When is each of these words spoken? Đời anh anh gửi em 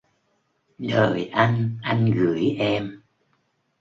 Đời 0.77 1.25
anh 1.27 1.77
anh 1.81 2.11
gửi 2.11 2.55
em 2.59 3.01